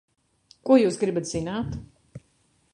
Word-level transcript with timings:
Ko 0.69 0.77
jūs 0.83 0.97
gribat 1.05 1.29
zināt? 1.35 1.79